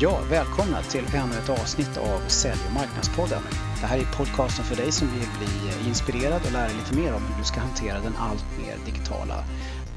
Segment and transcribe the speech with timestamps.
[0.00, 3.42] Ja, välkomna till ännu ett avsnitt av Sälj och marknadspodden.
[3.80, 6.94] Det här är podcasten för dig som vill bli eh, inspirerad och lära dig lite
[6.94, 9.44] mer om hur du ska hantera den allt mer digitala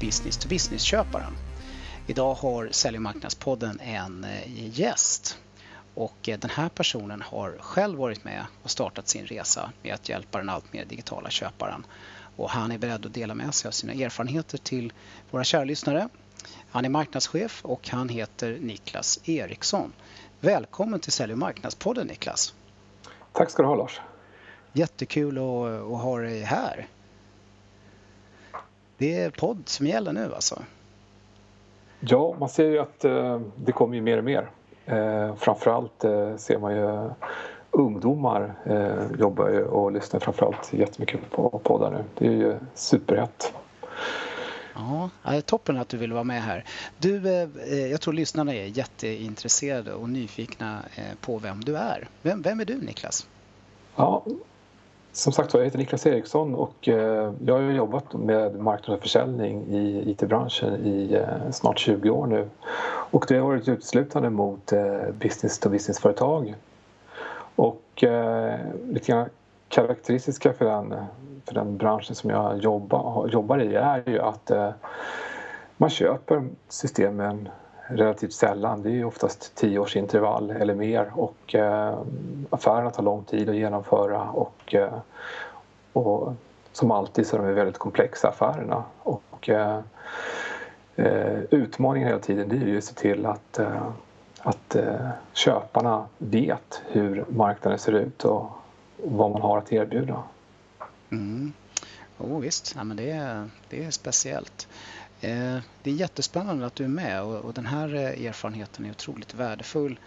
[0.00, 1.32] business-to-business-köparen.
[2.06, 5.38] Idag har Sälj och marknadspodden en eh, gäst
[5.94, 10.08] och eh, den här personen har själv varit med och startat sin resa med att
[10.08, 11.86] hjälpa den allt mer digitala köparen.
[12.36, 14.92] Och han är beredd att dela med sig av sina erfarenheter till
[15.30, 16.08] våra kära lyssnare
[16.72, 19.92] han är marknadschef och han heter Niklas Eriksson.
[20.40, 22.54] Välkommen till Sälj och marknadspodden Niklas.
[23.32, 24.00] Tack ska du ha Lars.
[24.72, 26.86] Jättekul att, att ha dig här.
[28.98, 30.62] Det är podd som gäller nu alltså.
[32.00, 34.50] Ja, man ser ju att eh, det kommer ju mer och mer.
[34.86, 37.10] Eh, framförallt eh, ser man ju
[37.70, 38.54] ungdomar
[39.18, 42.04] jobbar ju och lyssnar framförallt jättemycket på poddar nu.
[42.18, 43.52] Det är ju superhett.
[44.74, 45.10] Ja,
[45.46, 46.64] toppen att du vill vara med här.
[46.98, 52.08] Du, eh, eh, jag tror lyssnarna är jätteintresserade och nyfikna eh, på vem du är.
[52.22, 53.26] Vem, vem är du Niklas?
[53.96, 54.24] Ja,
[55.12, 56.74] som sagt jag heter Niklas Eriksson och
[57.38, 62.48] jag har jobbat med marknad och försäljning i IT-branschen i snart 20 år nu.
[63.10, 64.72] Och det har varit uteslutande mot
[65.18, 66.54] business-to-business-företag.
[67.56, 68.04] Och
[68.88, 69.28] lite grann
[69.72, 70.94] karaktäristiska för den,
[71.46, 74.70] för den branschen som jag jobbar, jobbar i är ju att eh,
[75.76, 77.48] man köper systemen
[77.86, 78.82] relativt sällan.
[78.82, 81.98] Det är ju oftast tio års intervall eller mer och eh,
[82.50, 84.98] affärerna tar lång tid att genomföra och, eh,
[85.92, 86.32] och
[86.72, 88.84] som alltid så är de väldigt komplexa affärerna.
[89.02, 89.78] Och, eh,
[90.96, 93.82] eh, utmaningen hela tiden det är ju att se till att, eh,
[94.42, 98.50] att eh, köparna vet hur marknaden ser ut och
[99.04, 100.22] vad man har att erbjuda.
[101.10, 101.52] Mm.
[102.18, 104.68] Oh, visst, ja, men det, är, det är speciellt.
[105.20, 108.90] Eh, det är jättespännande att du är med och, och den här eh, erfarenheten är
[108.90, 109.98] otroligt värdefull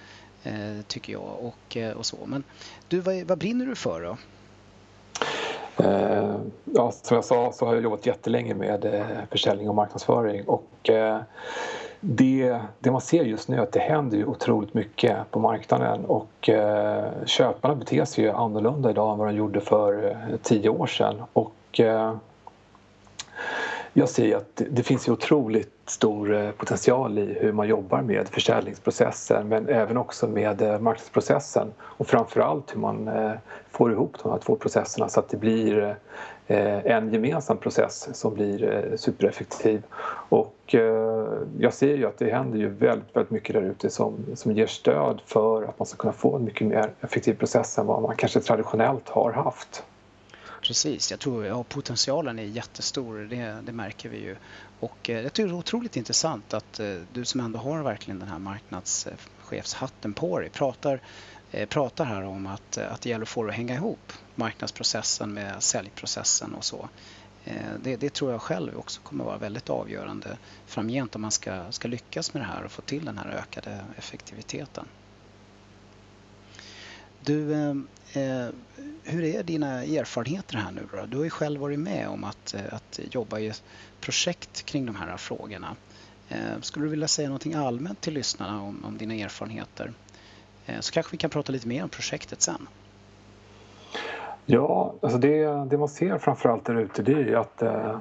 [0.44, 1.38] eh, tycker jag.
[1.40, 2.18] Och, eh, och så.
[2.26, 2.44] Men
[2.88, 4.18] du, vad, vad brinner du för då?
[5.78, 9.02] Eh, ja, som jag sa så har jag jobbat jättelänge med eh,
[9.32, 11.20] försäljning och marknadsföring och eh,
[12.00, 16.06] det, det man ser just nu är att det händer ju otroligt mycket på marknaden
[16.06, 16.50] och
[17.26, 21.24] köparna beter sig ju annorlunda idag än vad de gjorde för eh, tio år sedan.
[21.34, 21.82] Och,
[23.98, 28.28] jag ser att det, finns ju otroligt stor eh, potential i hur man jobbar med
[28.28, 33.32] försäljningsprocessen men även också med eh, marknadsprocessen och framförallt hur man eh,
[33.72, 35.96] får ihop de här två processerna så att det blir
[36.48, 39.84] en gemensam process som blir supereffektiv.
[40.30, 40.76] Och
[41.60, 44.68] jag ser ju att det händer ju väldigt, väldigt mycket där ute som, som ger
[44.68, 48.16] stöd för att man ska kunna få en mycket mer effektiv process än vad man
[48.16, 49.84] kanske traditionellt har haft.
[50.68, 54.36] Precis, jag tror ja, potentialen är jättestor, det, det märker vi ju.
[54.80, 58.20] Och eh, jag tycker det är otroligt intressant att eh, du som ändå har verkligen
[58.20, 61.02] den här marknadschefshatten på dig pratar,
[61.52, 64.14] eh, pratar här om att, eh, att det gäller att få det att hänga ihop,
[64.36, 66.90] marknadsprocessen med säljprocessen och så.
[67.44, 71.72] Eh, det, det, tror jag själv också kommer vara väldigt avgörande framgent om man ska,
[71.72, 74.88] ska lyckas med det här och få till den här ökade effektiviteten.
[77.26, 77.70] Du, eh,
[78.14, 78.50] eh,
[79.04, 81.06] hur är dina erfarenheter här nu då?
[81.06, 83.54] Du har ju själv varit med om att, eh, att jobba i
[84.02, 85.76] projekt kring de här frågorna.
[86.30, 89.92] Eh, skulle du vilja säga någonting allmänt till lyssnarna om, om dina erfarenheter?
[90.66, 92.68] Eh, så kanske vi kan prata lite mer om projektet sen.
[94.46, 98.00] Ja, alltså det, det man ser framförallt där ute det är ju att eh,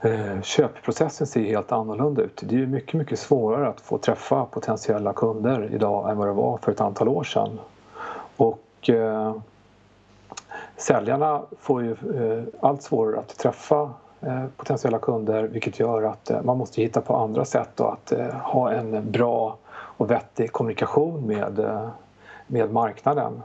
[0.00, 2.42] eh köpprocessen ser helt annorlunda ut.
[2.44, 6.58] Det är mycket, mycket svårare att få träffa potentiella kunder idag än vad det var
[6.58, 7.58] för ett antal år sedan.
[8.40, 9.34] Och eh,
[10.76, 13.90] säljarna får ju eh, allt svårare att träffa
[14.20, 18.26] eh, potentiella kunder vilket gör att eh, man måste hitta på andra sätt att eh,
[18.26, 21.88] ha en bra och vettig kommunikation med, eh,
[22.46, 23.42] med marknaden.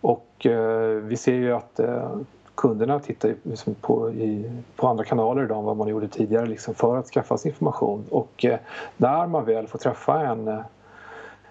[0.00, 2.16] Och eh, vi ser ju att eh,
[2.54, 6.74] kunderna tittar liksom på, i, på andra kanaler idag än vad man gjorde tidigare liksom
[6.74, 8.04] för att skaffa sig information.
[8.10, 8.58] Och eh,
[8.96, 10.62] när man väl får träffa en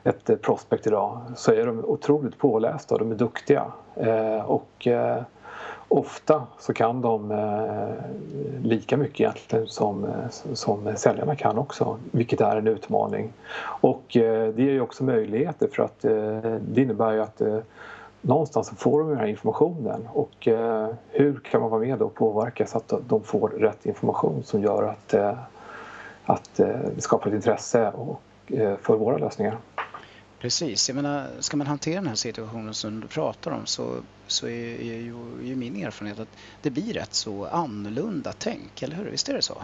[0.04, 3.66] ett eh, prospect idag så är de otroligt pålästa och de är duktiga.
[3.96, 5.22] Eh, och eh,
[5.88, 7.90] ofta så kan de eh,
[8.64, 13.34] lika mycket egentligen som, eh, som säljarna kan också, vilket är en utmaning.
[13.62, 16.02] Och det ger ju också möjligheter för att
[16.62, 17.42] det innebär ju att
[18.22, 20.48] någonstans så får de den här informationen och
[21.10, 24.84] hur kan man vara med och påverka så att de får rätt information som gör
[24.84, 25.14] att,
[26.26, 27.92] att det skapar ett intresse
[28.82, 29.58] för våra lösningar.
[30.40, 33.96] Precis, jag menar, ska man hantera den här situationen som du pratar om så,
[34.28, 38.82] så är, är, ju, är ju min erfarenhet att det blir rätt så annorlunda tänk,
[38.82, 39.12] eller hur?
[39.12, 39.58] Visst är det så?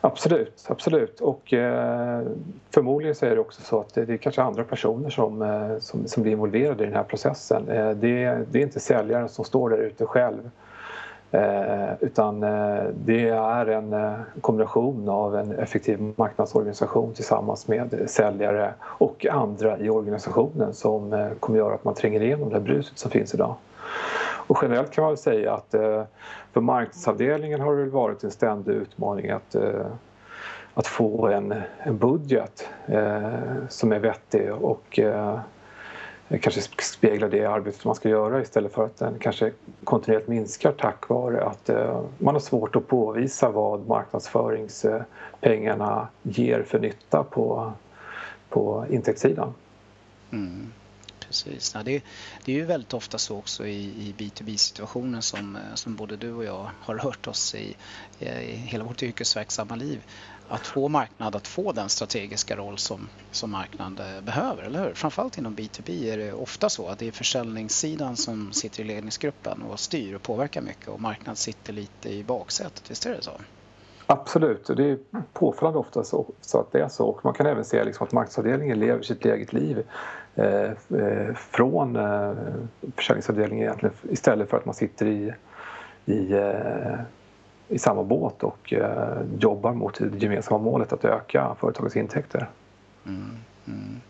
[0.00, 1.20] Absolut, absolut.
[1.20, 2.22] Och eh,
[2.70, 5.78] förmodligen så är det också så att det, det är kanske andra personer som, eh,
[5.78, 7.68] som, som, blir involverade i den här processen.
[7.68, 10.50] Eh, det, det, är inte säljaren som står där ute själv
[11.30, 18.74] eh, utan eh, det är en eh, kombination av en effektiv marknadsorganisation tillsammans med säljare
[18.82, 22.98] och andra i organisationen som eh, kommer göra att man tränger igenom det här bruset
[22.98, 23.54] som finns idag.
[24.46, 26.02] Och generellt kan man säga att eh,
[26.52, 29.86] för marknadsavdelningen har det varit en ständig utmaning att, eh,
[30.74, 32.68] att få en, en budget
[33.68, 35.00] som är vettig och
[36.38, 39.52] kanske speglar det arbetet man ska göra istället för att den kanske
[39.84, 46.78] kontinuerligt minskar tack vare att eh, man har svårt att påvisa vad marknadsföringspengarna ger för
[46.78, 47.72] nytta på,
[48.48, 49.54] på intäktssidan.
[50.30, 50.72] Mm
[51.30, 51.74] precis.
[51.74, 52.02] Ja, det,
[52.44, 56.32] det, är ju väldigt ofta så också i, i B2B-situationen som, eh, som både du
[56.32, 57.76] och jag har hört oss i,
[58.18, 60.02] eh, i hela vårt yrkesverksamma liv.
[60.52, 64.94] Att få marknad att få den strategiska roll som, som marknaden eh, behöver, eller hur?
[64.94, 69.62] Framförallt inom B2B är det ofta så att det är försäljningssidan som sitter i ledningsgruppen
[69.62, 73.32] och styr och påverkar mycket och marknad sitter lite i baksätet, visst är det så?
[74.06, 74.98] Absolut, det är
[75.32, 77.06] påfallande ofta så, så, att det är så.
[77.06, 79.82] Och man kan även se liksom att marknadsavdelningen lever sitt eget liv
[80.34, 80.70] eh,
[81.00, 82.32] eh från eh,
[82.96, 85.32] försäljningsavdelningen egentligen istället för att man sitter i,
[86.06, 87.00] i, eh,
[87.70, 92.50] i samma båt och eh, jobbar mot det gemensamma målet att öka företagets intäkter.
[93.06, 93.36] Mm,
[93.66, 94.00] mm.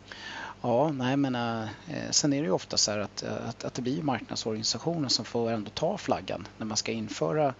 [0.63, 1.69] Ja, nej men äh,
[2.11, 5.25] sen är det ju ofta så här att, eh, att, att det blir marknadsorganisationen som
[5.25, 7.55] får ändå ta flaggan när man ska införa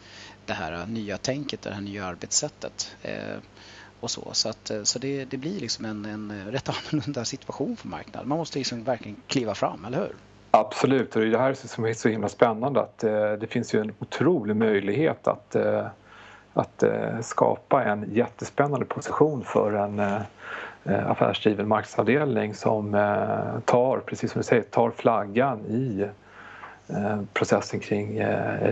[0.47, 2.97] det här nya tänket, det här nya arbetssättet.
[3.03, 3.37] Eh,
[4.01, 7.89] och så så, att, så det, det blir liksom en, en rätt annorlunda situation för
[7.89, 8.29] marknaden.
[8.29, 10.15] Man måste liksom verkligen kliva fram, eller hur?
[10.51, 13.75] Absolut, och det är det här som är så himla spännande att eh, det finns
[13.75, 15.87] ju en otrolig möjlighet att, eh,
[16.53, 20.03] att eh, skapa en jättespännande position för en
[20.85, 22.93] affärsdriven marknadsavdelning som
[23.65, 26.09] tar, precis som du säger, tar flaggan i
[27.33, 28.19] processen kring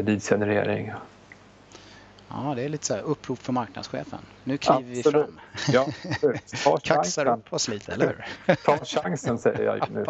[0.02, 0.92] leadsgenerering
[2.30, 4.18] Ja, det är lite så här upprop för marknadschefen.
[4.44, 5.04] Nu kliver Absolut.
[5.04, 5.40] vi fram.
[5.72, 5.88] Ja,
[6.64, 8.54] ta Kaxar upp oss lite, eller hur?
[8.64, 10.06] ta chansen säger jag nu.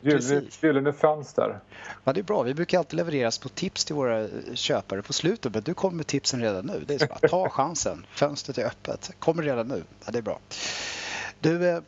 [0.10, 1.60] Gyllene, gyllene fönster.
[2.04, 2.42] Ja, det är bra.
[2.42, 6.06] Vi brukar alltid levereras på tips till våra köpare på slutet, men du kommer med
[6.06, 6.84] tipsen redan nu.
[6.86, 8.06] Det är så bara, ta chansen.
[8.10, 9.10] Fönstret är öppet.
[9.18, 9.82] Kommer redan nu.
[10.04, 10.38] Ja, det är bra.
[11.40, 11.82] Du, eh,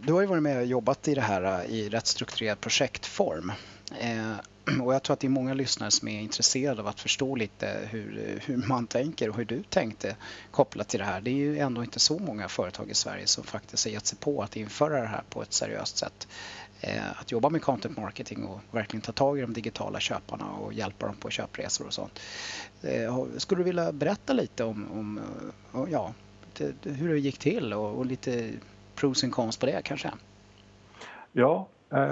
[0.00, 3.52] du har ju varit med och jobbat i det här eh, i rätt strukturerad projektform.
[4.00, 4.32] Eh,
[4.82, 7.88] och jag tror att det är många lyssnare som är intresserade av att förstå lite
[7.90, 10.16] hur, hur man tänker och hur du tänkte
[10.50, 11.20] kopplat till det här.
[11.20, 14.18] Det är ju ändå inte så många företag i Sverige som faktiskt har gett sig
[14.18, 16.28] på att införa det här på ett seriöst sätt.
[16.80, 20.72] Eh, att jobba med content marketing och verkligen ta tag i de digitala köparna och
[20.72, 22.20] hjälpa dem på köpresor och sånt.
[22.82, 25.20] Eh, skulle du vilja berätta lite om, om
[25.74, 26.14] eh, ja,
[26.82, 28.52] hur det gick till och, och lite
[28.94, 30.10] pros and cons på det kanske?
[31.32, 31.68] Ja,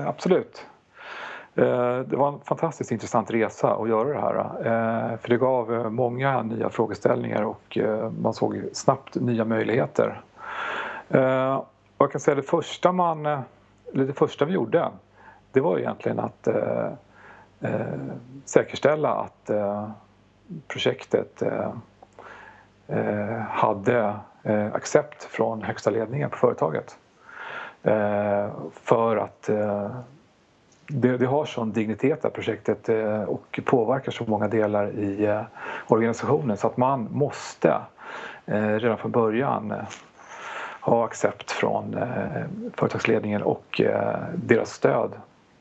[0.07, 0.67] absolut.
[1.57, 4.37] Eh, det var en fantastiskt intressant resa att göra det här.
[4.39, 7.79] Eh, för det gav eh, många nya frågeställningar och
[8.21, 10.21] man såg snabbt nya möjligheter.
[11.09, 14.89] Och jag kan säga det första, man, eller det första vi gjorde
[15.53, 16.49] det var egentligen att
[18.45, 19.51] säkerställa att
[20.69, 21.43] projektet
[23.49, 24.15] hade
[24.73, 26.99] accept från högsta ledningen på företaget.
[28.73, 29.51] För att
[30.89, 35.25] det, det, har sån dignitet det här projektet eh, och påverkar så många delar i
[35.25, 35.43] eh,
[35.87, 37.81] organisationen så att man måste
[38.47, 39.75] eh, redan från början
[40.81, 41.97] ha accept från
[42.75, 43.81] företagsledningen och
[44.35, 45.13] deras stöd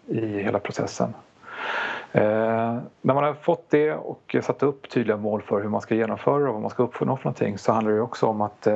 [0.07, 1.13] i hela processen.
[2.11, 6.47] när man har fått det och satt upp tydliga mål för hur man ska genomföra
[6.47, 8.67] och vad man ska uppnå för någonting så handlar det också om att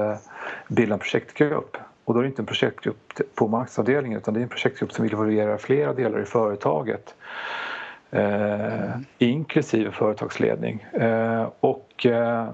[0.68, 1.78] bilda en projektgrupp
[2.10, 5.06] och då är det inte en projektgrupp på marknadsavdelningen utan det är en projektgrupp som
[5.06, 7.16] involverar flera delar i företaget.
[8.12, 10.86] Eh, inklusive företagsledning.
[10.94, 12.50] Eh, och eh,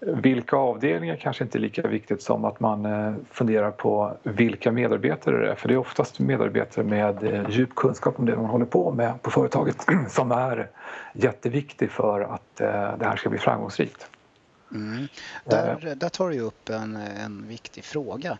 [0.00, 5.36] vilka avdelningar kanske inte är lika viktigt som att man eh, funderar på vilka medarbetare
[5.38, 5.54] det är.
[5.54, 9.22] För det är oftast medarbetare med eh, djup kunskap om det man håller på med
[9.22, 10.68] på företaget som är
[11.12, 14.10] jätteviktig för att eh, det här ska bli framgångsrikt.
[14.72, 15.08] Mm.
[15.44, 18.38] Där, där tar du upp en, en viktig fråga.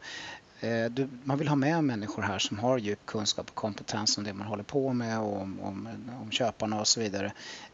[0.60, 4.25] Eh, du, man vill ha med människor här som har djup kunskap och kompetens om
[4.25, 5.88] det man håller på med och om, om,
[6.22, 7.32] om köparna och så vidare.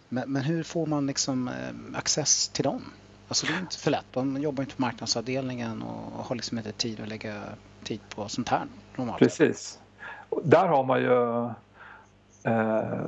[0.09, 2.83] Men, men, hur får man liksom eh, access till dem?
[3.29, 4.07] Alltså det är inte för lätt.
[4.11, 7.43] De jobbar inte på marknadsavdelningen och har liksom inte tid att lägga
[7.85, 9.19] tid på sånt här normalt.
[9.19, 9.79] Precis.
[10.45, 11.45] Där har man ju
[12.53, 13.07] eh,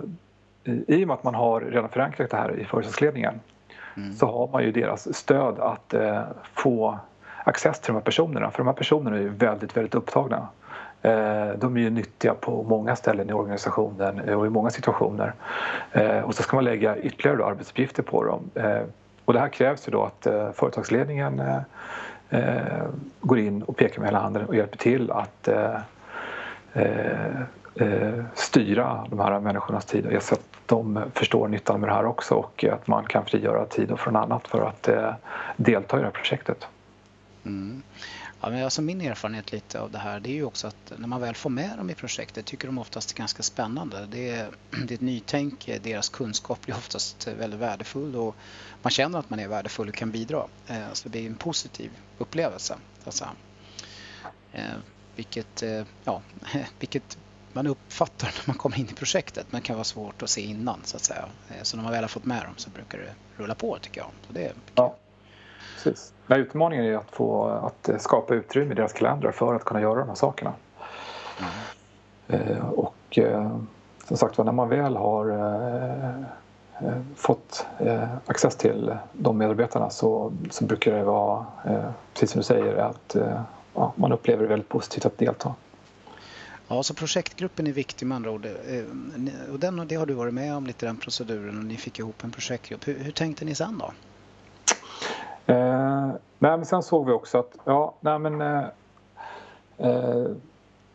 [0.96, 3.40] i och med att man har redan förankrat det här i företagsledningen
[3.98, 4.12] mm.
[4.12, 6.22] så har man ju deras stöd att eh,
[6.54, 6.98] få
[7.44, 8.50] access till de här personerna.
[8.50, 10.48] För de här personerna är ju väldigt, väldigt upptagna.
[11.02, 15.34] Eh, de är ju nyttiga på många ställen i organisationen eh, och i många situationer.
[15.92, 18.50] Eh, och så ska man lägga ytterligare arbetsuppgifter på dem.
[18.54, 18.82] Eh,
[19.24, 21.42] och det här krävs ju då att eh, företagsledningen
[22.30, 22.82] eh,
[23.20, 25.48] går in och pekar med hela handen och hjälper till att
[28.34, 32.64] styra de här människornas tid så att de förstår nyttan med det här också och
[32.64, 35.14] att man kan frigöra tid från annat för att eh,
[35.56, 36.66] delta i det här projektet.
[37.44, 37.82] Mm.
[38.40, 41.08] Ja, men alltså min erfarenhet lite av det här det är ju också att när
[41.08, 44.06] man väl får med dem i projektet tycker de oftast det är ganska spännande.
[44.10, 44.50] Det är,
[44.86, 48.36] det är ett nytänk, deras kunskap blir oftast väldigt värdefull och
[48.82, 50.46] man känner att man är värdefull och kan bidra.
[50.92, 52.76] Så det är en positiv upplevelse.
[53.04, 53.24] Alltså.
[54.52, 54.62] Eh,
[55.16, 55.62] vilket,
[56.04, 56.22] ja,
[56.78, 57.18] vilket
[57.52, 60.80] man uppfattar när man kommer in i projektet men kan vara svårt att se innan
[60.84, 61.24] så att säga.
[61.62, 64.10] Så när man väl har fått med dem så brukar det rulla på tycker jag.
[64.26, 64.94] Så det är ja.
[65.74, 66.12] Precis.
[66.26, 70.00] Nej, utmaningen är att, få, att skapa utrymme i deras kalendrar för att kunna göra
[70.00, 70.52] de här sakerna.
[72.28, 72.52] Mm.
[72.52, 73.58] Eh, och eh,
[74.08, 76.08] som sagt när man väl har eh,
[76.88, 82.38] eh fått eh, access till de medarbetarna så, så brukar det vara, eh, precis som
[82.38, 83.16] du säger, att
[83.74, 85.54] ja, man upplever det väldigt positivt att delta.
[86.68, 88.46] Ja, så projektgruppen är viktig med andra ord.
[88.46, 91.98] Eh, och den, det har du varit med om lite den proceduren och ni fick
[91.98, 92.88] ihop en projektgrupp.
[92.88, 93.92] Hur, hur tänkte ni sen då?
[95.52, 96.08] Eh,
[96.38, 98.64] nej, men sen såg vi också att ja, nej, men, eh,
[99.78, 100.26] eh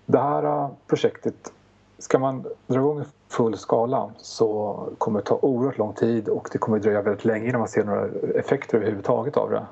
[0.05, 1.53] det här eh, projektet,
[1.97, 6.49] ska man dra igång i full skala så kommer det ta oerhört lång tid och
[6.51, 9.65] det kommer dröja väldigt länge innan man ser några effekter överhuvudtaget av det.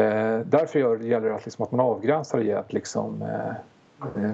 [0.00, 3.22] Eh, därför gäller det att, liksom, att man avgränsar det liksom,
[3.98, 4.30] att eh, eh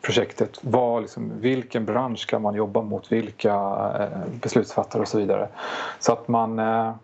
[0.00, 0.58] projektet.
[0.60, 3.12] var liksom, vilken bransch kan man jobba mot?
[3.12, 3.54] Vilka
[4.00, 5.48] eh, beslutsfattare och så vidare.
[5.98, 6.94] Så att man eh,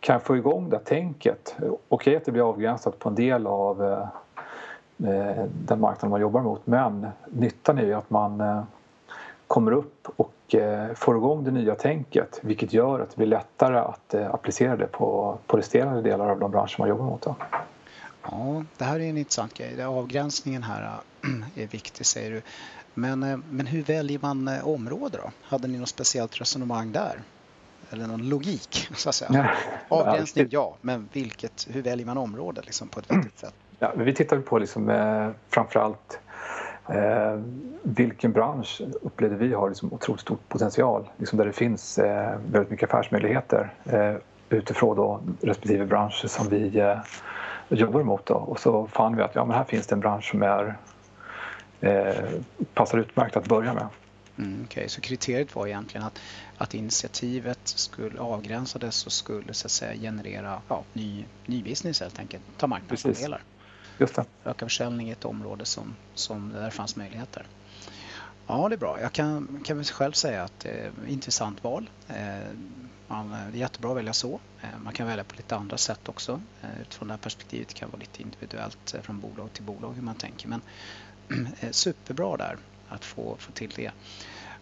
[0.00, 1.56] kan få igång det tänket.
[1.88, 6.66] Okej att det blir avgränsat på en del av eh, den marknaden man jobbar mot
[6.66, 8.66] men nyttan är ju att man
[9.46, 10.54] kommer upp och
[10.94, 15.38] får igång det nya tänket vilket gör att det blir lättare att applicera det på,
[15.46, 17.22] på resterande delar av de branscher man jobbar mot.
[17.22, 17.34] Då.
[18.30, 19.84] Ja, det här är en intressant grej.
[19.84, 20.90] Avgränsningen här
[21.54, 22.42] är viktig säger du.
[22.94, 25.30] Men, men hur väljer man område då?
[25.42, 27.22] Hade ni något speciellt resonemang där?
[27.90, 29.50] eller någon logik så att säga.
[29.88, 33.54] Avgränsning ja, men vilket, hur väljer man område liksom, på ett vettigt sätt?
[33.78, 36.20] Ja, vi tittar på liksom, eh, framförallt
[36.88, 37.40] eh,
[37.82, 42.70] vilken bransch upplevde vi har liksom otroligt stor potential, liksom där det finns eh, väldigt
[42.70, 44.14] mycket affärsmöjligheter eh,
[44.48, 46.98] utifrån då respektive bransch som vi eh,
[47.68, 48.26] jobbar mot.
[48.26, 48.34] Då.
[48.34, 50.76] Och så fann vi att ja, men här finns det en bransch som är,
[51.80, 52.40] eh,
[52.74, 53.88] passar utmärkt att börja med.
[54.38, 54.88] Mm, okay.
[54.88, 56.20] Så kriteriet var egentligen att,
[56.58, 62.18] att initiativet skulle avgränsades och skulle så att säga generera ja, ny, ny business helt
[62.18, 63.42] enkelt, ta marknadsandelar.
[63.98, 64.24] Just det.
[64.44, 67.46] Öka försäljning i ett område som, som där fanns möjligheter.
[68.46, 69.00] Ja, det är bra.
[69.00, 71.90] Jag kan, kan väl själv säga att det är ett intressant val.
[72.08, 72.16] Eh,
[73.08, 74.40] man, det är jättebra att välja så.
[74.62, 76.40] Eh, man kan välja på lite andra sätt också.
[76.62, 80.02] Eh, utifrån det här perspektivet kan det vara lite individuellt från bolag till bolag hur
[80.02, 80.48] man tänker.
[80.48, 80.60] Men
[81.60, 82.56] Eh, superbra där
[82.88, 83.90] att få, få till det.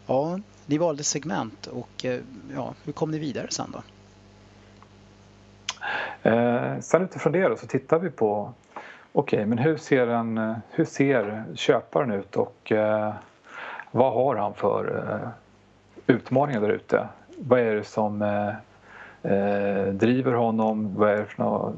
[0.06, 2.21] Ja, ni valde segment och eh,
[2.54, 3.83] ja, hur kom ni vidare sen då?
[6.30, 8.52] Eh, sen utifrån det då, så tittar vi på
[9.12, 13.14] okej, okay, men hur ser, en, eh, hur ser köparen ut och eh,
[13.90, 15.28] vad har han för eh,
[16.06, 17.09] utmaningar där ute?
[17.38, 18.23] Vad är det som
[19.23, 20.94] eh, driver honom?
[20.94, 21.75] Vad är det för något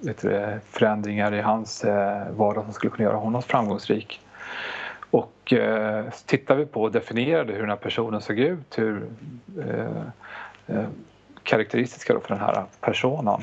[0.00, 4.20] du, förändringar i hans eh, vardag som skulle kunna göra honom framgångsrik?
[5.10, 9.08] Och eh, tittar vi på och definierade hur den här personen såg ut, hur
[9.58, 10.02] eh,
[10.66, 10.88] eh,
[11.42, 13.40] karaktäristiska för den här personen.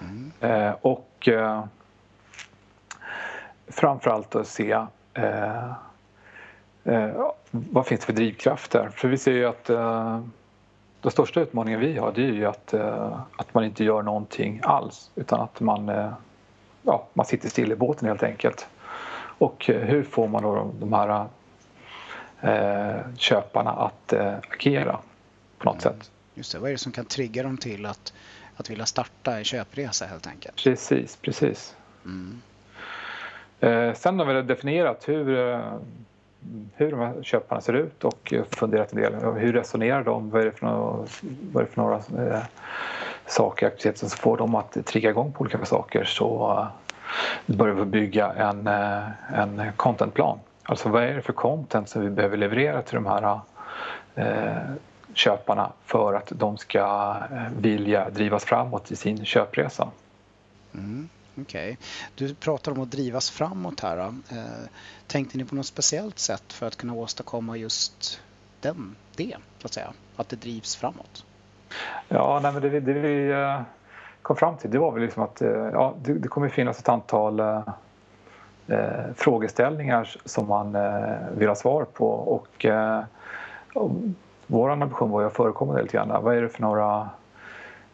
[0.00, 0.32] Mm.
[0.40, 1.64] Eh, och eh,
[3.68, 4.72] framförallt att se
[5.14, 5.70] eh,
[6.84, 8.90] eh, vad finns det för drivkrafter?
[8.94, 9.70] För vi ser ju att
[11.06, 14.60] den största utmaningen vi har det är ju att, eh, att man inte gör någonting
[14.62, 16.12] alls utan att man, eh,
[16.82, 18.66] ja, man sitter still i båten helt enkelt.
[19.38, 21.26] Och eh, hur får man då de här
[22.40, 24.98] eh, köparna att eh, agera
[25.58, 25.98] på något mm.
[25.98, 26.10] sätt?
[26.34, 28.12] Just det, vad är det som kan trigga dem till att,
[28.56, 30.56] att vilja starta en köpresa helt enkelt?
[30.64, 31.76] Precis, precis.
[32.04, 32.42] Mm.
[33.60, 35.60] Eh, sen har vi definierat hur,
[36.74, 39.14] hur de här köparna ser ut och funderat en del.
[39.14, 40.30] Hur resonerar de?
[40.30, 41.06] Vad är det för några,
[41.52, 42.42] vad är det för några eh,
[43.26, 47.84] saker, aktiviteter som får dem att trigga igång på olika saker så eh, börjar vi
[47.84, 50.38] bygga en, eh, en contentplan.
[50.62, 53.40] Alltså vad är det för content som vi behöver leverera till de här
[54.14, 54.56] eh,
[55.14, 59.88] köparna för att de ska eh, vilja drivas framåt i sin köpresa.
[60.74, 61.08] Mm.
[61.40, 61.72] Okej.
[61.72, 61.76] Okay.
[62.14, 63.98] Du pratar om att drivas framåt här.
[63.98, 64.44] Eh,
[65.06, 68.20] tänkte ni på något speciellt sätt för att kunna åstadkomma just
[68.60, 69.92] den, det, så att säga?
[70.16, 71.24] Att det drivs framåt?
[72.08, 73.60] Ja, nej, men det, det vi eh,
[74.22, 76.88] kom fram till det var väl liksom att eh, ja, det, det kommer finnas ett
[76.88, 77.68] antal eh,
[78.66, 83.04] eh, frågeställningar som man eh, vill ha svar på och, eh,
[83.74, 83.90] och
[84.46, 86.22] vår ambition var ju att förekomma det lite grann.
[86.22, 87.10] Vad är det för några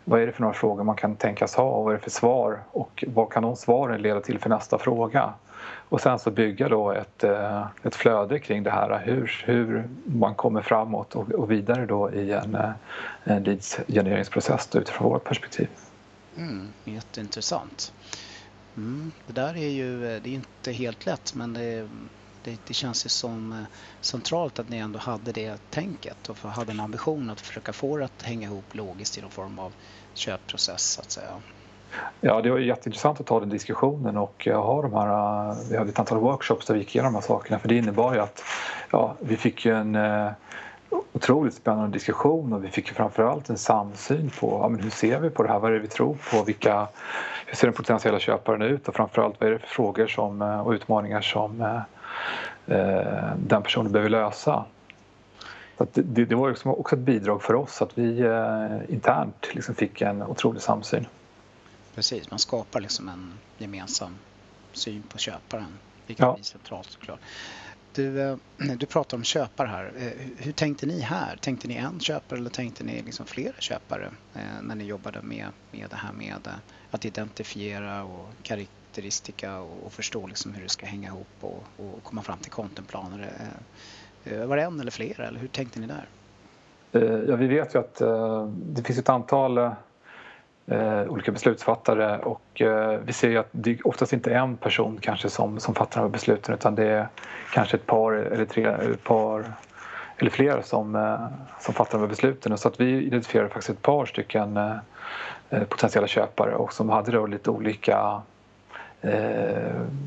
[0.05, 2.11] vad är det för några frågor man kan tänkas ha och vad är det för
[2.11, 5.33] svar och vad kan de svaren leda till för nästa fråga?
[5.89, 10.35] Och sen så bygga då ett, eh, ett flöde kring det här, hur, hur man
[10.35, 12.71] kommer framåt och, och vidare då i en, eh,
[13.25, 15.69] en leads-genereringsprocess utifrån vårt perspektiv.
[16.37, 17.93] Mm, jätteintressant.
[18.77, 21.89] Mm, det där är ju eh, det är inte helt lätt men det,
[22.45, 23.59] det, det, känns ju som eh,
[24.01, 28.05] centralt att ni ändå hade det tänket och hade en ambition att försöka få det
[28.05, 29.73] att hänga ihop logiskt i någon form av
[30.15, 31.29] köpprocess så att säga.
[32.21, 35.77] Ja, det var jätteintressant att ta den diskussionen och eh, ha de här, eh, vi
[35.77, 38.21] hade ett antal workshops där vi gick igenom de här sakerna för det innebar ju
[38.21, 38.43] att
[38.91, 39.99] ja, vi fick ju en
[41.13, 45.31] otroligt spännande diskussion och vi fick framförallt en samsyn på ja, men hur ser vi
[45.31, 46.89] på det här, vad är det vi tror på, vilka,
[47.47, 48.89] hur ser den potentiella köparen ut?
[48.89, 51.83] Och framförallt vad är det för frågor som, och utmaningar som
[52.67, 54.65] eh, den personen behöver lösa.
[55.79, 59.75] Så det, det, var liksom också ett bidrag för oss att vi eh, internt liksom
[59.75, 61.07] fick en otrolig samsyn.
[61.95, 64.17] Precis, man skapar liksom en gemensam
[64.73, 66.37] syn på köparen, vilket ja.
[66.39, 67.21] är centralt såklart.
[67.95, 68.37] Du, eh,
[68.77, 69.93] du pratar om köpare här.
[69.97, 71.37] Eh, hur tänkte ni här?
[71.37, 75.47] Tänkte ni en köpare eller tänkte ni liksom flera köpare eh, när ni jobbade med,
[75.71, 76.49] med det här med
[76.91, 78.29] att identifiera och
[78.93, 82.51] karaktäristika och, och förstå liksom hur det ska hänga ihop och, och komma fram till
[82.51, 83.31] contentplaner?
[84.25, 86.07] Eh, eh, var det en eller flera eller hur tänkte ni där?
[86.93, 88.03] Eh, ja, vi vet ju att
[88.53, 93.87] det finns ett antal eh, olika beslutsfattare och eh, vi ser ju att det är
[93.87, 97.09] oftast inte en person kanske som, som fattar de här besluten utan det är
[97.53, 99.53] kanske ett par eller tre, ett par
[100.17, 101.19] eller fler som,
[101.61, 102.59] som fattar de här besluten.
[102.59, 104.59] Så att vi identifierade faktiskt ett par stycken
[105.69, 108.23] potentiella köpare och som hade då lite olika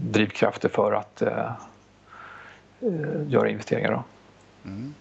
[0.01, 1.23] drivkrafter för att
[3.27, 3.91] göra investeringar.
[3.91, 4.03] Då.
[4.65, 4.93] Mm.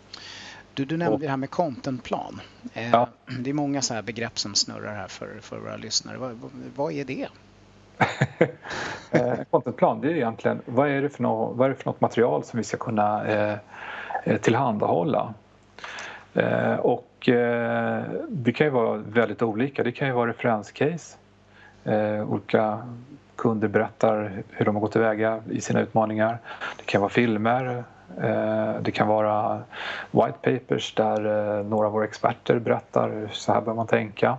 [0.74, 2.40] Du, du nämnde det här med contentplan.
[2.74, 3.08] Eh, ja.
[3.40, 6.18] Det är många så här begrepp som snurrar här för, för våra lyssnare.
[6.18, 6.40] Vad,
[6.76, 7.28] vad är det?
[9.10, 12.00] eh, contentplan, det är egentligen vad är det för något, vad är det för något
[12.00, 13.58] material som vi ska kunna eh,
[14.24, 15.34] eh tillhandahålla?
[16.34, 19.82] Eh, och eh, det kan ju vara väldigt olika.
[19.82, 21.16] Det kan ju vara referenscase.
[21.84, 22.88] Eh, olika
[23.36, 26.38] kunder berättar hur de har gått tillväga i sina utmaningar.
[26.76, 27.84] Det kan vara filmer,
[28.22, 29.62] eh, det kan vara
[30.10, 34.38] white papers där eh, några av våra experter berättar så här bör man tänka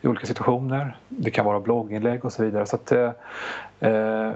[0.00, 0.96] i olika situationer.
[1.08, 2.66] Det kan vara blogginlägg och så vidare.
[2.66, 3.10] Så att, eh,
[3.80, 4.32] eh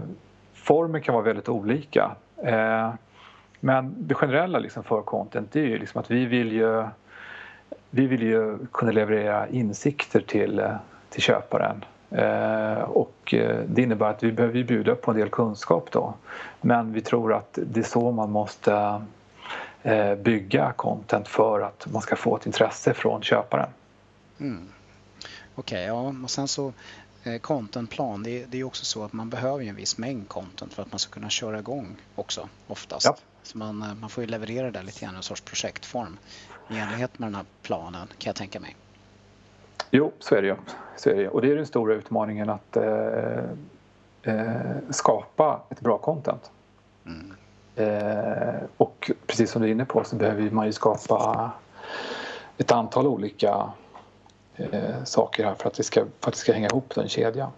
[0.54, 2.10] formen kan vara väldigt olika.
[2.42, 2.90] Eh,
[3.60, 6.86] men det generella liksom för content är ju liksom att vi vill ju,
[7.90, 10.62] vi vill ju kunna leverera insikter till,
[11.10, 11.84] till köparen
[12.86, 16.14] och eh, det innebär att vi behöver bjuda på en del kunskap då.
[16.60, 19.02] Men vi tror att det är så man måste
[19.82, 23.68] eh, bygga content för att man ska få ett intresse från köparen.
[24.40, 24.68] Mm.
[25.54, 26.72] Okej, okay, ja, och sen så
[27.40, 30.92] contentplan, det, det är också så att man behöver en viss mängd content för att
[30.92, 33.06] man ska kunna köra igång också oftast.
[33.06, 33.16] Ja.
[33.42, 36.18] Så man, man får ju leverera det lite grann i en sorts projektform
[36.70, 38.76] i enlighet med den här planen kan jag tänka mig.
[39.90, 40.56] Jo, så är det ju.
[40.96, 41.28] Så är det.
[41.28, 43.44] Och det är den stora utmaningen att eh,
[44.22, 46.50] eh, skapa ett bra content.
[47.06, 47.34] Mm.
[47.76, 51.50] Eh, och precis som du är inne på så behöver man ju skapa
[52.58, 53.72] ett antal olika
[54.56, 57.50] eh, saker här för att, det ska, för att det ska hänga ihop en kedja.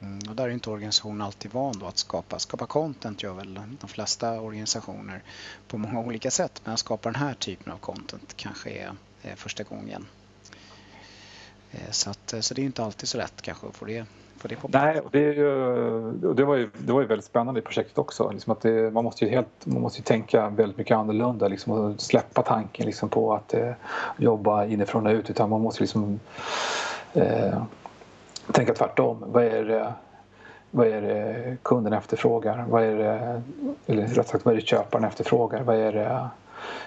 [0.00, 2.38] Mm, och där är inte organisationen alltid van då att skapa.
[2.38, 5.22] Skapa content gör väl de flesta organisationer
[5.68, 8.70] på många olika sätt men att skapa den här typen av content kanske
[9.22, 10.06] är första gången.
[11.72, 14.04] Eh, så, att, eh, så det är inte alltid så lätt kanske att få det,
[14.36, 14.84] få det på plats.
[14.84, 18.30] Nej, det, är ju, det, var ju, det var ju väldigt spännande i projektet också.
[18.30, 21.72] Liksom att det, man, måste ju helt, man måste ju tänka väldigt mycket annorlunda liksom,
[21.72, 23.72] och släppa tanken liksom, på att eh,
[24.16, 26.20] jobba inifrån och ut utan man måste liksom
[27.14, 27.62] eh,
[28.52, 29.24] tänka tvärtom.
[29.26, 29.92] Vad är det,
[30.70, 32.64] vad är det kunden efterfrågar?
[32.68, 33.42] Vad är det,
[33.86, 35.62] eller rätt sagt, vad är det köparen efterfrågar?
[35.62, 36.28] Vad är det,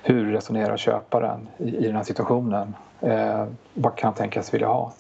[0.04, 2.76] hur resonerar köparen i, i den här situationen?
[3.02, 4.94] Eh, vad kan han tänkas vilja ha?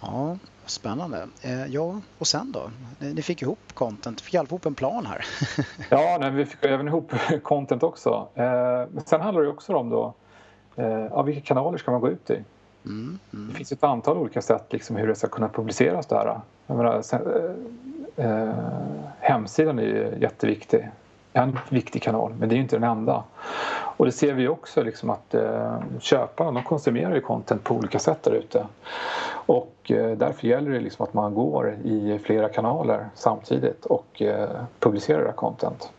[0.00, 0.36] Ja,
[0.66, 1.28] spännande.
[1.42, 2.70] Eh, ja, och sen då?
[2.98, 5.24] Ni, ni fick ihop content, fick ihop en plan här.
[5.90, 7.12] ja, nej, vi fick även ihop
[7.42, 8.28] content också.
[8.34, 8.44] Eh,
[8.90, 10.14] men sen handlar det också om då
[11.10, 12.44] ja, vilka kanaler ska man gå ut i?
[12.84, 13.48] Mm, mm.
[13.48, 16.40] Det finns ett antal olika sätt liksom, hur det ska kunna publiceras där.
[16.66, 17.22] Jag menar, sen,
[18.16, 18.54] eh,
[19.20, 20.88] hemsidan är ju jätteviktig.
[21.38, 23.24] En viktig kanal, men det är ju inte den enda.
[23.96, 27.98] Och det ser vi också liksom att eh, köparna de konsumerar ju content på olika
[27.98, 28.66] sätt där ute.
[29.30, 34.64] Och eh, därför gäller det liksom att man går i flera kanaler samtidigt och eh,
[34.78, 35.90] publicerar content.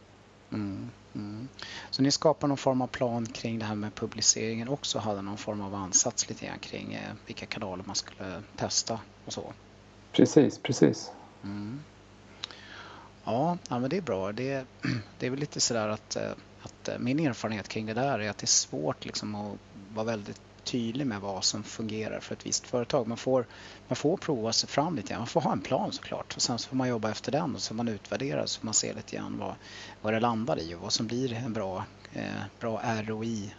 [0.51, 1.47] Mm, mm.
[1.89, 4.99] Så ni skapar någon form av plan kring det här med publiceringen också?
[4.99, 9.43] Hade någon form av ansats lite grann kring vilka kanaler man skulle testa och så?
[10.11, 11.11] Precis, precis.
[11.43, 11.79] Mm.
[13.29, 14.31] Ja, ja, men det är bra.
[14.31, 14.65] Det,
[15.17, 18.29] det är väl lite sådär att, eh, att eh, min erfarenhet kring det där är
[18.29, 19.57] att det är svårt liksom att
[19.93, 23.07] vara väldigt tydlig med vad som fungerar för ett visst företag.
[23.07, 23.45] Man får,
[23.87, 25.19] man får prova sig fram lite grann.
[25.19, 27.61] Man får ha en plan såklart och sen så får man jobba efter den och
[27.61, 29.55] så får man utvärdera så får man se lite grann vad,
[30.01, 33.55] vad det landar i och vad som blir en bra, eh, bra ROI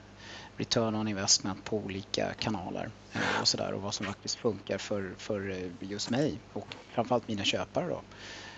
[0.57, 5.15] return on investment på olika kanaler eh, och sådär och vad som faktiskt funkar för,
[5.19, 8.03] för eh, just mig och framförallt mina köpare då.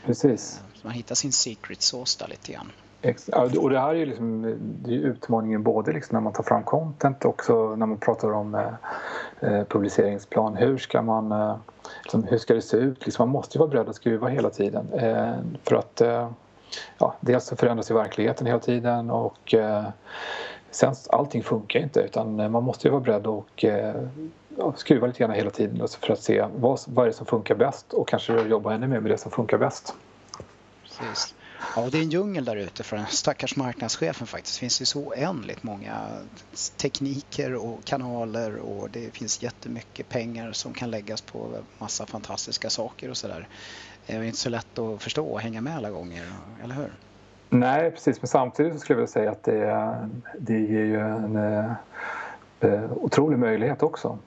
[0.07, 0.61] Precis.
[0.61, 2.73] Eh, så man hittar sin secret sauce där lite grann.
[3.59, 4.43] Och det här är ju liksom,
[4.83, 8.33] det är utmaningen både liksom när man tar fram content och också när man pratar
[8.33, 8.55] om
[9.41, 10.57] eh, publiceringsplan.
[10.57, 11.57] Hur ska man, eh,
[12.03, 13.05] liksom, hur ska det se ut?
[13.07, 15.35] Liksom, man måste ju vara beredd att skruva hela tiden eh,
[15.65, 16.03] för att
[16.99, 19.55] ja, dels så förändras ju verkligheten hela tiden och
[20.71, 23.65] sen allting funkar inte utan man måste ju vara beredd och
[24.59, 27.55] ja, skruva lite grann hela tiden för att se vad, vad är det som funkar
[27.55, 29.95] bäst och kanske jobba ännu mer med det som funkar bäst.
[30.83, 31.35] Precis.
[31.77, 34.57] Ja, det är en djungel där ute för den stackars marknadschefen faktiskt.
[34.57, 36.09] Det finns ju så oändligt många
[36.77, 43.11] tekniker och kanaler och det finns jättemycket pengar som kan läggas på massa fantastiska saker
[43.11, 43.49] och sådär.
[44.07, 46.33] Det är inte så lätt att förstå och hänga med alla gånger,
[46.65, 46.93] eller hur?
[47.49, 48.23] Nej, precis.
[48.23, 51.37] Men samtidigt så skulle jag vilja säga att det, det ger ju en
[52.61, 54.19] eh, otrolig möjlighet också.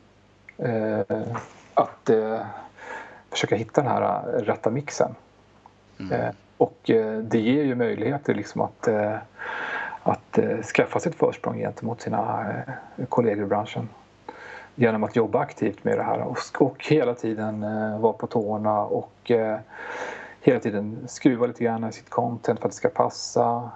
[0.57, 1.01] Eh,
[1.73, 2.41] att eh,
[3.29, 5.15] försöka hitta den här rätta mixen.
[5.99, 6.11] Mm.
[6.11, 9.15] Eh, och eh, det ger ju möjligheter liksom att, eh,
[10.03, 12.45] att eh, skaffa sig ett försprång gentemot sina
[13.09, 13.89] kollegor i branschen
[14.75, 17.61] genom att jobba aktivt med det här och, och hela tiden
[18.01, 19.31] vara på tårna och
[20.41, 23.69] hela tiden skruva lite grann i sitt content för att det ska passa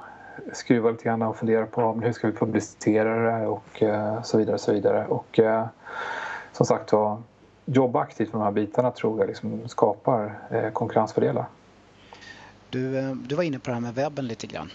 [0.54, 3.84] skruva lite grann och fundera på hur ska vi publicera det och
[4.24, 4.54] så vidare.
[4.54, 5.06] Och så vidare.
[5.08, 5.40] Och
[6.60, 7.22] som sagt var,
[7.66, 10.40] jobba aktivt med de här bitarna tror jag liksom skapar
[10.74, 11.46] konkurrensfördelar.
[12.70, 14.72] Du, eh, du var inne på det här med webben lite grann.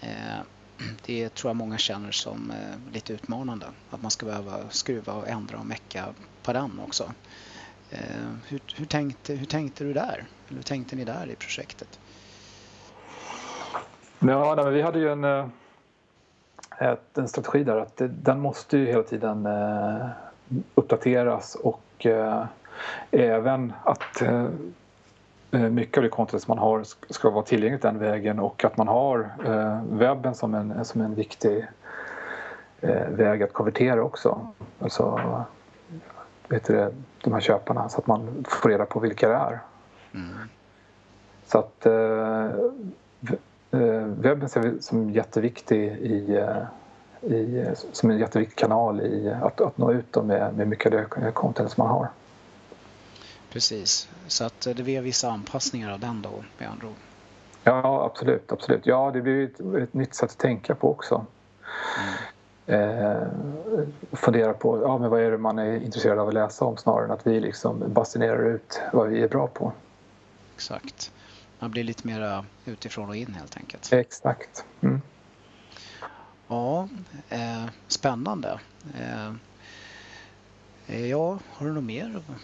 [0.00, 0.40] Eh,
[1.06, 3.66] det tror jag många känner som eh, lite utmanande.
[3.90, 6.04] Att man ska behöva skruva och ändra och mecka
[6.42, 7.12] på den också.
[8.48, 10.24] Hur, hur, tänkte, hur tänkte du där?
[10.48, 12.00] Eller hur tänkte ni där i projektet?
[14.18, 15.24] Ja, nej, vi hade ju en,
[16.78, 19.46] ett, en strategi där att det, den måste ju hela tiden
[20.74, 22.06] uppdateras och
[23.10, 24.22] även att
[25.52, 28.76] Eh, mycket av det content som man har ska vara tillgängligt den vägen och att
[28.76, 31.66] man har eh, webben som en, som en viktig
[32.80, 34.48] eh, väg att konvertera också.
[34.78, 35.20] Alltså,
[36.48, 36.92] vet du,
[37.24, 39.60] de här köparna så att man får reda på vilka det är.
[40.14, 40.36] Mm.
[41.46, 41.86] Så att
[44.20, 46.46] webben ser vi som jätteviktig i,
[47.22, 51.32] i, som en jätteviktig kanal i att, att nå ut med, med mycket av det
[51.32, 52.08] content som man har.
[53.52, 56.94] Precis, så att det blir vissa anpassningar av den då med andra ord.
[57.64, 58.52] Ja, absolut.
[58.52, 58.86] absolut.
[58.86, 61.26] Ja, det blir ett, ett nytt sätt att tänka på också.
[61.98, 62.14] Mm.
[62.70, 63.22] Eh,
[64.12, 67.04] fundera på ja, men vad är det man är intresserad av att läsa om snarare
[67.04, 69.72] än att vi liksom basunerar ut vad vi är bra på.
[70.54, 71.12] Exakt.
[71.58, 73.92] Man blir lite mer utifrån och in helt enkelt.
[73.92, 74.64] Exakt.
[74.80, 75.00] Mm.
[76.50, 76.88] Ja,
[77.28, 78.60] eh, spännande.
[78.94, 79.32] Eh,
[81.06, 82.36] ja, har du något mer att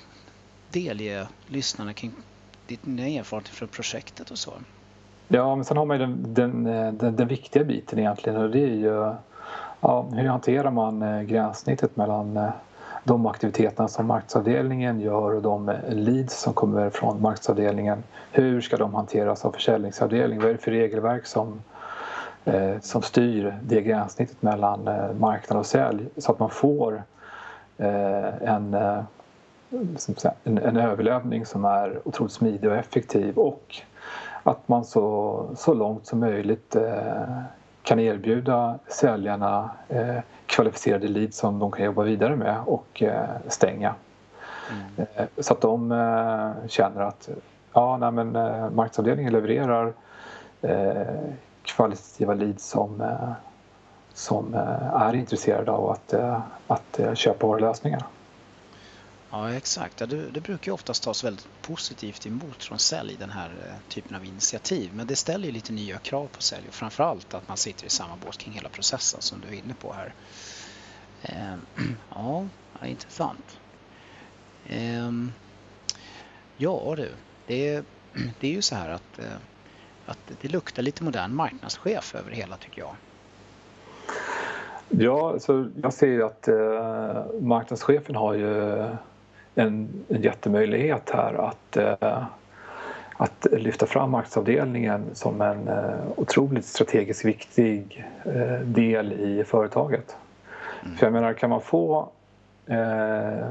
[0.72, 2.12] delge lyssnarna kring
[2.66, 4.52] dina erfarenheter från projektet och så?
[5.28, 8.50] Ja, men sen har man ju den, den, eh, den, den viktiga biten egentligen och
[8.50, 9.14] det är ju
[9.80, 12.50] ja, hur hanterar man eh, gränssnittet mellan eh,
[13.04, 18.02] de aktiviteterna som marknadsavdelningen gör och de leads som kommer från marknadsavdelningen.
[18.30, 20.42] Hur ska de hanteras av försäljningsavdelningen?
[20.42, 21.62] Vad är det för regelverk som,
[22.80, 27.02] som styr det gränssnittet mellan eh, marknad och sälj så att man får
[27.78, 28.76] eh, en
[30.44, 33.76] en, en överlevning som är otroligt smidig och effektiv och
[34.42, 37.40] att man så, så långt som möjligt eh,
[37.82, 43.94] kan erbjuda säljarna eh, kvalificerade leads som de kan jobba vidare med och eh, stänga.
[44.70, 45.06] Mm.
[45.14, 47.28] Eh, så att de eh, känner att
[47.72, 49.92] ja, nej, men, eh, marknadsavdelningen levererar
[51.66, 53.32] kvalitativa leads som, eh,
[54.12, 58.06] som eh, är intresserade av att, eh, att köpa våra lösningar.
[59.30, 60.00] Ja, exakt.
[60.00, 63.50] Ja, det, det brukar ju oftast tas väldigt positivt emot från sälj, den här
[63.88, 64.90] typen av initiativ.
[64.94, 67.90] Men det ställer ju lite nya krav på sälj och framförallt att man sitter i
[67.90, 70.14] samma båt kring hela processen som du är inne på här.
[71.22, 71.60] Ehm,
[72.14, 72.46] ja,
[72.84, 73.58] intressant.
[74.68, 75.32] Ehm,
[76.56, 77.12] ja du,
[77.46, 77.84] det,
[78.40, 79.20] det är ju så här att,
[80.06, 82.94] att det luktar lite modern marknadschef över hela tycker jag.
[84.88, 88.80] Ja, så jag ser ju att eh, marknadschefen har ju
[89.54, 92.24] en, en jättemöjlighet här att, eh,
[93.16, 100.16] att lyfta fram marknadsavdelningen som en eh, otroligt strategiskt viktig eh, del i företaget.
[100.84, 100.96] Mm.
[100.96, 102.08] För jag menar, kan man få
[102.66, 103.46] eh,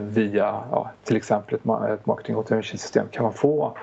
[0.00, 3.76] via ja, till exempel ett, ett marketing automation system kan man få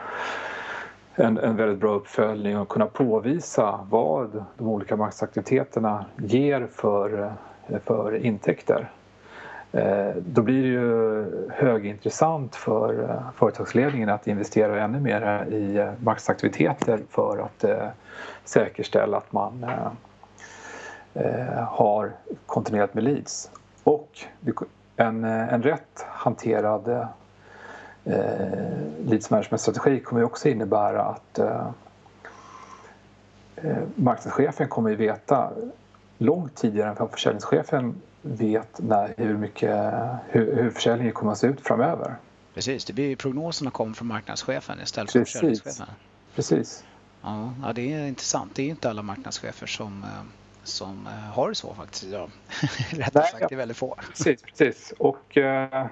[1.20, 7.34] en, en väldigt bra uppföljning och kunna påvisa vad de olika marknadsaktiviteterna ger för,
[7.86, 8.90] för intäkter
[9.72, 15.92] eh, då blir det ju högintressant för eh, företagsledningen att investera ännu mer i eh,
[16.00, 17.66] marknadsaktiviteter för att
[18.44, 19.66] säkerställa att man
[21.68, 22.12] har
[22.46, 23.52] kontinuerligt med leads.
[23.84, 24.10] Och
[24.96, 27.08] en, en rätt hanterad
[29.06, 31.40] leads management-strategi kommer också innebära att
[33.96, 35.52] marknadschefen kommer att veta
[36.18, 39.94] långt tidigare än vad försäljningschefen vet när, hur, mycket,
[40.28, 42.16] hur, hur försäljningen kommer att se ut framöver.
[42.54, 45.86] Precis, det blir prognoserna kommer från marknadschefen istället för försäljningschefen.
[46.36, 46.84] Precis.
[47.22, 48.56] Ja, ja, det är intressant.
[48.56, 50.10] Det är inte alla marknadschefer som, eh,
[50.64, 52.30] som eh, har det så faktiskt idag.
[52.90, 53.96] Rätt Nej, sagt, det är väldigt få.
[54.08, 54.94] Precis, precis.
[55.00, 55.88] Och eh,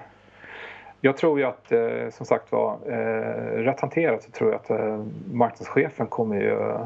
[1.06, 4.70] jag tror ju att eh, som sagt var, eh, rätt hanterat så tror jag att
[4.70, 6.78] eh, marknadschefen kommer ju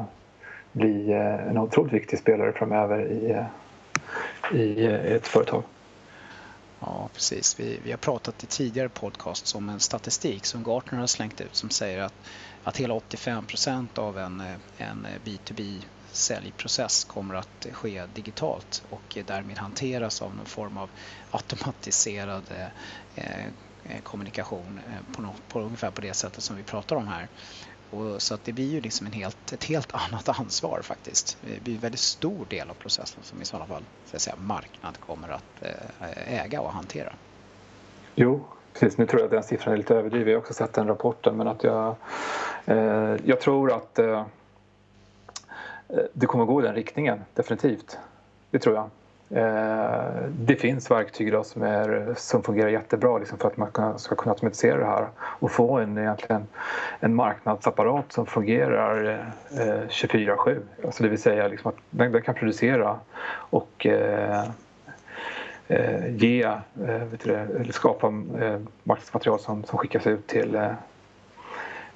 [0.71, 1.13] bli
[1.49, 3.45] en otroligt viktig spelare framöver i
[4.53, 5.63] i ett företag.
[6.79, 7.59] Ja, precis.
[7.59, 11.55] Vi, vi har pratat i tidigare podcasts om en statistik som Gartner har slängt ut
[11.55, 12.13] som säger att,
[12.63, 14.43] att hela 85 procent av en,
[14.77, 20.89] en B2B säljprocess kommer att ske digitalt och därmed hanteras av någon form av
[21.31, 22.43] automatiserad
[23.15, 23.45] eh,
[23.85, 27.27] Eh, kommunikation eh, på, något, på ungefär på det sättet som vi pratar om här.
[27.89, 31.37] Och så att det blir ju liksom en helt, ett helt annat ansvar faktiskt.
[31.43, 34.21] Eh, det blir en väldigt stor del av processen som i sådana fall så att
[34.21, 35.63] säga, marknad kommer att
[36.27, 37.13] äga och hantera.
[38.15, 38.97] Jo, precis.
[38.97, 40.27] Nu tror jag att den siffran är lite överdriven.
[40.27, 41.95] Jag har också sett den rapporten men att jag,
[42.65, 44.25] eh, jag tror att eh,
[46.13, 47.97] det kommer gå i den riktningen, definitivt.
[48.49, 48.89] Det tror jag.
[49.33, 54.15] Eh, det finns verktyg idag som, är, som fungerar jättebra liksom för att man ska
[54.15, 56.47] kunna automatisera det här och få en, egentligen,
[56.99, 59.19] en marknadsapparat som fungerar
[59.51, 60.59] eh, 24-7.
[60.85, 62.99] Alltså det vill säga liksom att den, den kan producera
[63.33, 64.49] och eh,
[65.67, 70.71] eh ge, eh, eller skapa eh, marknadsmaterial som, som skickas ut till eh,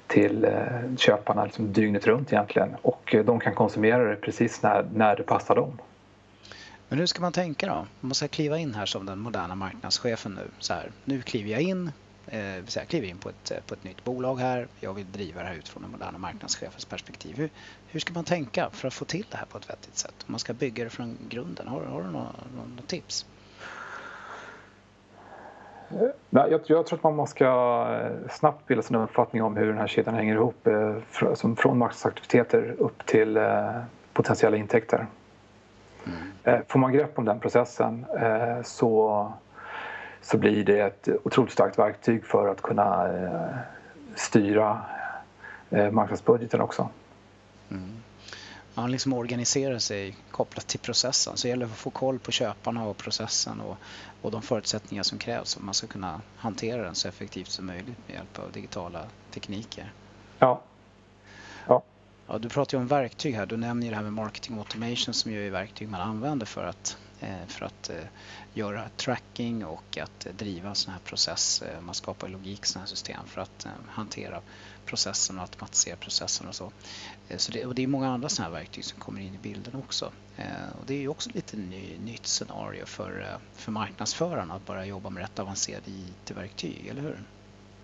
[0.06, 5.16] till eh, köparna liksom dygnet runt egentligen och de kan konsumera det precis när, när
[5.16, 5.78] det passar dem.
[6.88, 7.72] Men hur ska man tänka då?
[7.72, 10.48] Om man ska kliva in här som den moderna marknadschefen nu.
[10.58, 11.92] Så här, nu kliver jag in,
[12.26, 14.68] eh, så här, kliver in på ett, på ett nytt bolag här.
[14.80, 17.36] Jag vill driva det här utifrån den moderna marknadschefens perspektiv.
[17.36, 17.50] Hur,
[17.86, 20.14] hur ska man tänka för att få till det här på ett vettigt sätt?
[20.26, 21.68] Om man ska bygga det från grunden.
[21.68, 23.26] Har, har du några, några tips?
[26.30, 27.44] Nej, jag, jag, tror att man ska
[28.02, 30.66] eh, snabbt bilda sin uppfattning om hur den här kedjan hänger ihop.
[30.66, 30.96] Eh,
[31.56, 33.70] från marknadsaktiviteter upp till eh,
[34.12, 35.06] potentiella intäkter.
[36.06, 36.62] Mm.
[36.68, 39.32] Får man grepp om den processen eh, så,
[40.22, 43.56] så blir det ett otroligt starkt verktyg för att kunna eh,
[44.14, 44.80] styra
[45.90, 46.88] marknadsbudgeten också.
[47.70, 48.02] Mm.
[48.74, 51.36] Man liksom organiserar sig kopplat till processen.
[51.36, 53.76] Så det gäller att få koll på köparna och processen och,
[54.22, 57.98] och de förutsättningar som krävs att man ska kunna hantera den så effektivt som möjligt
[58.06, 59.92] med hjälp av digitala tekniker.
[60.38, 60.62] Ja,
[61.68, 61.82] Ja,
[62.40, 63.46] du pratar ju om verktyg här.
[63.46, 66.98] Du nämner det här med marketing automation som ju är verktyg man använder för att,
[67.20, 68.04] eh, för att eh,
[68.54, 71.62] göra tracking och att eh, driva sån här process.
[71.80, 74.40] Man skapar logik i sådana här system för att hantera
[74.84, 76.72] processen och automatisera processen och så.
[77.36, 79.74] så det, och det är många andra sådana här verktyg som kommer in i bilden
[79.74, 80.12] också.
[80.78, 85.10] Och det är ju också lite ny, nytt scenario för, för marknadsförarna att bara jobba
[85.10, 87.24] med rätt avancerade IT-verktyg, eller hur?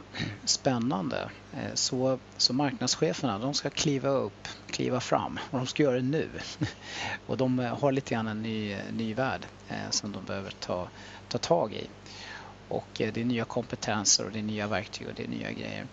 [0.44, 1.30] spännande.
[1.54, 6.02] Eh, så, så marknadscheferna de ska kliva upp, kliva fram och de ska göra det
[6.02, 6.30] nu.
[7.28, 10.52] och de eh, har lite grann en ny, eh, ny värld eh, som de behöver
[10.52, 10.88] ta,
[11.28, 11.88] ta tag i.
[12.68, 15.52] Och eh, det är nya kompetenser och det är nya verktyg och det är nya
[15.52, 15.86] grejer.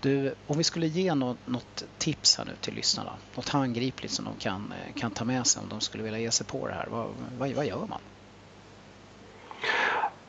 [0.00, 4.24] Du, om vi skulle ge något, något, tips här nu till lyssnarna, något handgripligt som
[4.24, 6.74] de kan, eh, kan ta med sig om de skulle vilja ge sig på det
[6.74, 7.06] här, vad,
[7.38, 8.00] vad, vad gör man?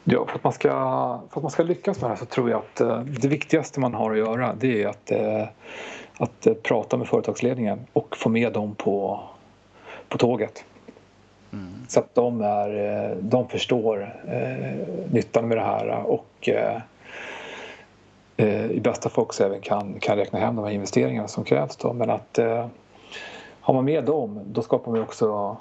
[0.04, 0.70] Ja, för att, man ska,
[1.30, 3.80] för att man ska lyckas med det här så tror jag att eh, det viktigaste
[3.80, 5.48] man har att göra det är att, eh,
[6.18, 9.24] att prata med företagsledningen och få med dem på,
[10.10, 10.66] på tåget.
[11.54, 11.74] Mm.
[11.88, 14.76] Så att de, är, de förstår eh,
[15.12, 16.82] nyttan med det här och eh,
[18.38, 21.76] Eh, i bästa fall också även kan, kan räkna hem de här investeringarna som krävs.
[21.76, 21.94] Då.
[21.94, 22.68] Men att eh,
[23.62, 25.58] har man med dem då skapar man också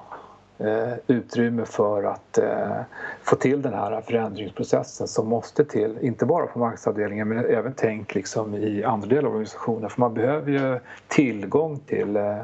[0.59, 2.81] eh, utrymme för att eh,
[3.23, 8.15] få till den här förändringsprocessen som måste till, inte bara på marknadsavdelningen men även tänk
[8.15, 12.37] liksom i andra delar av organisationen för man behöver ju tillgång till eh,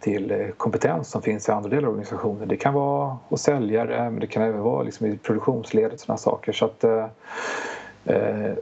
[0.00, 2.48] till kompetens som finns i andra delar av organisationen.
[2.48, 6.52] Det kan vara hos säljare men det kan även vara liksom i produktionsledet sådana saker.
[6.52, 7.06] Så att, eh,
[8.04, 8.52] eh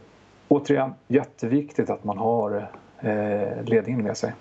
[0.48, 4.32] återigen, jätteviktigt att man har eh, ledningen med sig.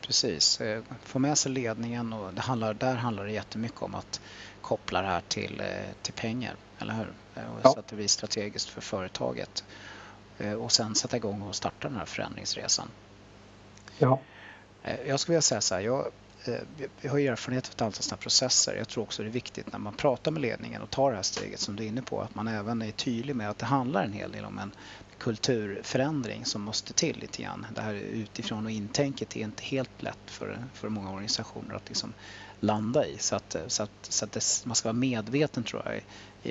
[0.00, 4.20] Precis, eh, få med sig ledningen och det handlar, där handlar det jättemycket om att
[4.60, 5.66] koppla det här till, eh,
[6.02, 7.12] till pengar, eller hur?
[7.34, 7.72] Ja.
[7.72, 9.64] Så att det blir strategiskt för företaget.
[10.58, 12.88] Och sen sätta igång och starta den här förändringsresan.
[13.98, 14.20] Ja.
[15.06, 16.06] Jag skulle vilja säga så här, jag,
[17.00, 18.76] vi har erfarenhet av ett antal sådana processer.
[18.76, 21.22] Jag tror också det är viktigt när man pratar med ledningen och tar det här
[21.22, 24.04] steget som du är inne på att man även är tydlig med att det handlar
[24.04, 24.72] en hel del om en
[25.18, 27.66] kulturförändring som måste till lite grann.
[27.74, 32.12] Det här utifrån och intänket är inte helt lätt för, för många organisationer att liksom
[32.60, 33.18] landa i.
[33.18, 36.02] Så att, så att, så att det, man ska vara medveten tror jag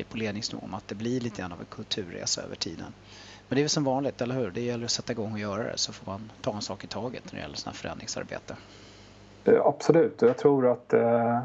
[0.10, 2.93] på ledningsnivå om att det blir lite grann av en kulturresa över tiden.
[3.47, 4.51] Men det är väl som vanligt, eller hur?
[4.51, 6.88] Det gäller att sätta igång och göra det så får man ta en sak i
[6.88, 8.56] taget när det gäller sådana här förändringsarbete.
[9.45, 11.39] Eh, absolut, jag tror att eh,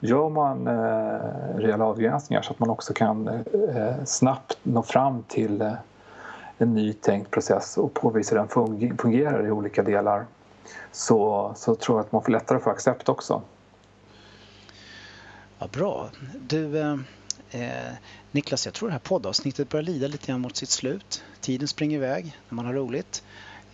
[0.00, 3.40] gör man eh, rejäla avgränsningar så att man också kan eh,
[3.76, 5.72] eh snabbt nå fram till eh,
[6.58, 10.26] en ny tänkt process och påvisa hur den fungerar i olika delar
[10.92, 13.42] så, så tror jag att man får lättare för accept också.
[15.58, 16.10] Ja, bra.
[16.40, 16.96] Du, eh,
[17.50, 17.92] eh,
[18.32, 21.24] Niklas, jag tror det här poddavsnittet börjar lida lite grann mot sitt slut.
[21.40, 23.22] Tiden springer iväg när man har roligt.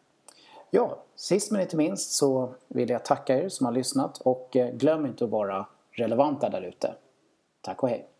[0.69, 4.73] Ja, sist men inte minst så vill jag tacka er som har lyssnat och eh,
[4.73, 6.95] glöm inte att vara relevanta där ute.
[7.61, 8.12] Tack och hej!